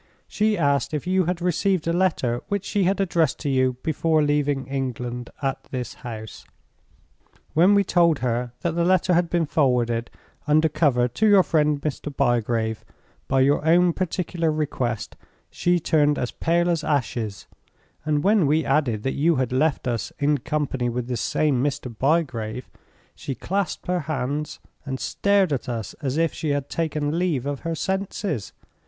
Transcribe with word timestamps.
She 0.27 0.57
asked 0.57 0.95
if 0.95 1.05
you 1.05 1.25
had 1.25 1.43
received 1.43 1.87
a 1.87 1.93
letter 1.93 2.41
which 2.47 2.65
she 2.65 2.85
had 2.85 2.99
addressed 2.99 3.37
to 3.41 3.49
you 3.49 3.73
before 3.83 4.23
leaving 4.23 4.65
England 4.65 5.29
at 5.43 5.63
this 5.65 5.93
house. 6.01 6.43
When 7.53 7.75
we 7.75 7.83
told 7.83 8.17
her 8.17 8.51
that 8.61 8.71
the 8.71 8.83
letter 8.83 9.13
had 9.13 9.29
been 9.29 9.45
forwarded, 9.45 10.09
under 10.47 10.69
cover 10.69 11.07
to 11.07 11.27
your 11.29 11.43
friend 11.43 11.79
Mr. 11.83 12.11
Bygrave, 12.17 12.83
by 13.27 13.41
your 13.41 13.63
own 13.63 13.93
particular 13.93 14.51
request, 14.51 15.17
she 15.51 15.79
turned 15.79 16.17
as 16.17 16.31
pale 16.31 16.67
as 16.67 16.83
ashes; 16.83 17.45
and 18.03 18.23
when 18.23 18.47
we 18.47 18.65
added 18.65 19.03
that 19.03 19.13
you 19.13 19.35
had 19.35 19.51
left 19.51 19.87
us 19.87 20.11
in 20.17 20.39
company 20.39 20.89
with 20.89 21.09
this 21.09 21.21
same 21.21 21.63
Mr. 21.63 21.95
Bygrave, 21.95 22.71
she 23.13 23.35
clasped 23.35 23.85
her 23.85 23.99
hands 24.09 24.59
and 24.83 24.99
stared 24.99 25.53
at 25.53 25.69
us 25.69 25.93
as 26.01 26.17
if 26.17 26.33
she 26.33 26.49
had 26.49 26.69
taken 26.71 27.19
leave 27.19 27.45
of 27.45 27.59
her 27.59 27.75
senses. 27.75 28.51